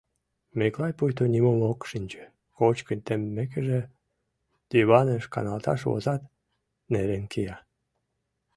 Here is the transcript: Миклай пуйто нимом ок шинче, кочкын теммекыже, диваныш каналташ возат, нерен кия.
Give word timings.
Миклай 0.57 0.93
пуйто 0.97 1.23
нимом 1.33 1.59
ок 1.71 1.79
шинче, 1.89 2.23
кочкын 2.57 2.99
теммекыже, 3.05 3.81
диваныш 4.69 5.23
каналташ 5.33 5.79
возат, 5.89 6.21
нерен 6.91 7.23
кия. 7.31 7.57